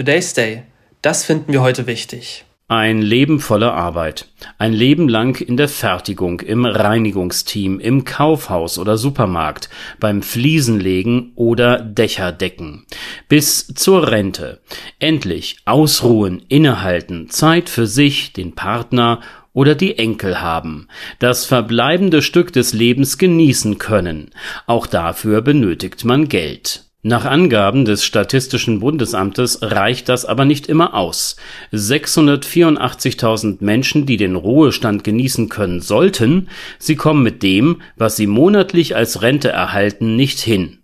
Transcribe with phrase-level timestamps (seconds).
[0.00, 0.62] Today's Day.
[1.02, 2.46] Das finden wir heute wichtig.
[2.68, 4.28] Ein Leben voller Arbeit.
[4.56, 9.68] Ein Leben lang in der Fertigung, im Reinigungsteam, im Kaufhaus oder Supermarkt,
[9.98, 12.86] beim Fliesenlegen oder Dächerdecken.
[13.28, 14.62] Bis zur Rente.
[15.00, 19.20] Endlich ausruhen, innehalten, Zeit für sich, den Partner
[19.52, 20.88] oder die Enkel haben,
[21.18, 24.30] das verbleibende Stück des Lebens genießen können.
[24.66, 26.89] Auch dafür benötigt man Geld.
[27.02, 31.36] Nach Angaben des Statistischen Bundesamtes reicht das aber nicht immer aus.
[31.72, 38.96] 684.000 Menschen, die den Ruhestand genießen können sollten, sie kommen mit dem, was sie monatlich
[38.96, 40.79] als Rente erhalten, nicht hin.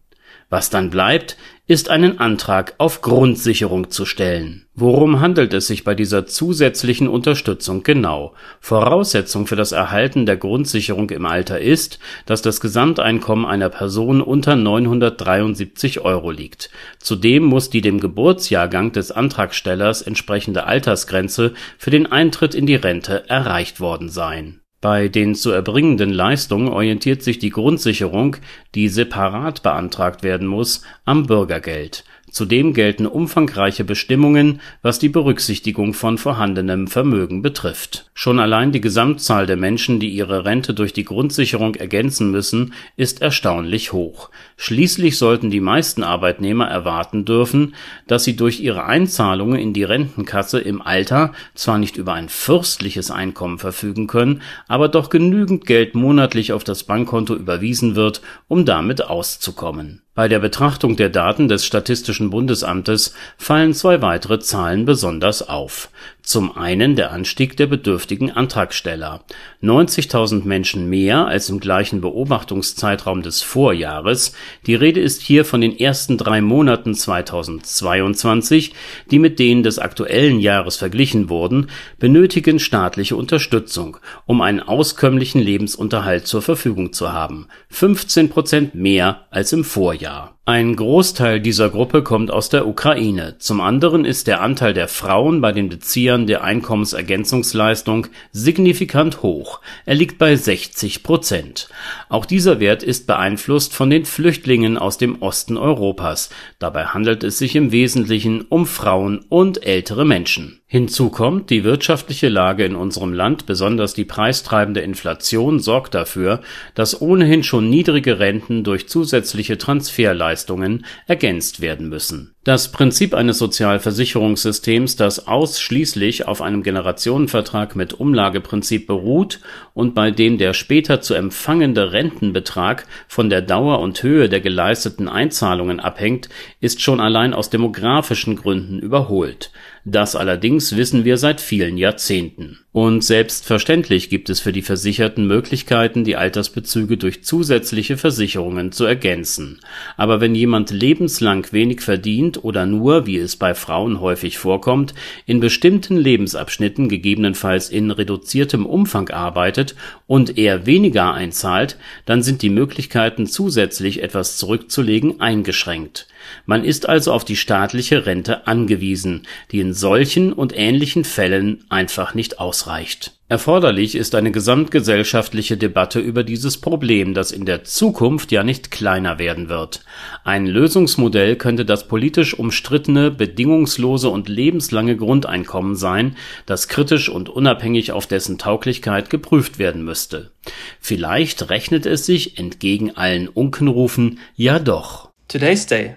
[0.48, 1.36] Was dann bleibt,
[1.66, 4.66] ist einen Antrag auf Grundsicherung zu stellen.
[4.74, 8.34] Worum handelt es sich bei dieser zusätzlichen Unterstützung genau?
[8.60, 14.54] Voraussetzung für das Erhalten der Grundsicherung im Alter ist, dass das Gesamteinkommen einer Person unter
[14.54, 16.70] 973 Euro liegt.
[17.00, 23.28] Zudem muss die dem Geburtsjahrgang des Antragstellers entsprechende Altersgrenze für den Eintritt in die Rente
[23.28, 28.36] erreicht worden sein bei den zu erbringenden Leistungen orientiert sich die Grundsicherung,
[28.76, 36.18] die separat beantragt werden muss, am Bürgergeld Zudem gelten umfangreiche Bestimmungen, was die Berücksichtigung von
[36.18, 38.10] vorhandenem Vermögen betrifft.
[38.14, 43.22] Schon allein die Gesamtzahl der Menschen, die ihre Rente durch die Grundsicherung ergänzen müssen, ist
[43.22, 44.30] erstaunlich hoch.
[44.56, 47.74] Schließlich sollten die meisten Arbeitnehmer erwarten dürfen,
[48.08, 53.12] dass sie durch ihre Einzahlungen in die Rentenkasse im Alter zwar nicht über ein fürstliches
[53.12, 59.04] Einkommen verfügen können, aber doch genügend Geld monatlich auf das Bankkonto überwiesen wird, um damit
[59.04, 65.90] auszukommen bei der Betrachtung der Daten des Statistischen Bundesamtes fallen zwei weitere Zahlen besonders auf
[66.26, 69.22] zum einen der Anstieg der bedürftigen Antragsteller:
[69.62, 74.32] 90.000 Menschen mehr als im gleichen Beobachtungszeitraum des Vorjahres,
[74.66, 78.74] die Rede ist hier von den ersten drei Monaten 2022,
[79.10, 81.68] die mit denen des aktuellen Jahres verglichen wurden,
[82.00, 89.52] benötigen staatliche Unterstützung, um einen auskömmlichen Lebensunterhalt zur Verfügung zu haben, 15 Prozent mehr als
[89.52, 94.74] im Vorjahr ein Großteil dieser Gruppe kommt aus der Ukraine, zum anderen ist der Anteil
[94.74, 101.68] der Frauen bei den Beziehern der Einkommensergänzungsleistung signifikant hoch, er liegt bei 60 Prozent.
[102.08, 106.30] Auch dieser Wert ist beeinflusst von den Flüchtlingen aus dem Osten Europas,
[106.60, 112.28] dabei handelt es sich im Wesentlichen um Frauen und ältere Menschen Hinzu kommt, die wirtschaftliche
[112.28, 116.40] Lage in unserem Land, besonders die preistreibende Inflation sorgt dafür,
[116.74, 124.94] dass ohnehin schon niedrige Renten durch zusätzliche Transferleistungen ergänzt werden müssen das Prinzip eines Sozialversicherungssystems,
[124.94, 129.40] das ausschließlich auf einem Generationenvertrag mit Umlageprinzip beruht
[129.74, 135.08] und bei dem der später zu empfangende Rentenbetrag von der Dauer und Höhe der geleisteten
[135.08, 136.28] Einzahlungen abhängt,
[136.60, 139.50] ist schon allein aus demografischen Gründen überholt.
[139.84, 146.04] Das allerdings wissen wir seit vielen Jahrzehnten und selbstverständlich gibt es für die Versicherten Möglichkeiten,
[146.04, 149.60] die Altersbezüge durch zusätzliche Versicherungen zu ergänzen.
[149.96, 154.92] Aber wenn jemand lebenslang wenig verdient oder nur, wie es bei Frauen häufig vorkommt,
[155.24, 159.74] in bestimmten Lebensabschnitten gegebenenfalls in reduziertem Umfang arbeitet
[160.06, 166.08] und eher weniger einzahlt, dann sind die Möglichkeiten zusätzlich etwas zurückzulegen eingeschränkt.
[166.44, 172.14] Man ist also auf die staatliche Rente angewiesen, die in solchen und ähnlichen Fällen einfach
[172.14, 173.16] nicht ausreicht.
[173.28, 179.18] Erforderlich ist eine gesamtgesellschaftliche Debatte über dieses Problem, das in der Zukunft ja nicht kleiner
[179.18, 179.80] werden wird.
[180.22, 186.16] Ein Lösungsmodell könnte das politisch umstrittene, bedingungslose und lebenslange Grundeinkommen sein,
[186.46, 190.30] das kritisch und unabhängig auf dessen Tauglichkeit geprüft werden müsste.
[190.78, 195.10] Vielleicht rechnet es sich entgegen allen Unkenrufen ja doch.
[195.26, 195.96] Today's Day,